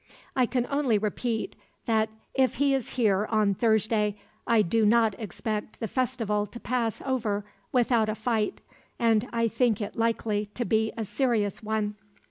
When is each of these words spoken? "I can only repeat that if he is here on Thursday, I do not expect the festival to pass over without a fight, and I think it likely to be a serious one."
"I 0.35 0.47
can 0.47 0.65
only 0.65 0.97
repeat 0.97 1.55
that 1.85 2.09
if 2.33 2.55
he 2.55 2.73
is 2.73 2.93
here 2.95 3.27
on 3.29 3.53
Thursday, 3.53 4.17
I 4.47 4.63
do 4.63 4.83
not 4.83 5.13
expect 5.19 5.79
the 5.79 5.87
festival 5.87 6.47
to 6.47 6.59
pass 6.59 7.03
over 7.05 7.45
without 7.71 8.09
a 8.09 8.15
fight, 8.15 8.61
and 8.97 9.27
I 9.31 9.47
think 9.47 9.79
it 9.79 9.95
likely 9.95 10.47
to 10.55 10.65
be 10.65 10.91
a 10.97 11.05
serious 11.05 11.61
one." 11.61 11.97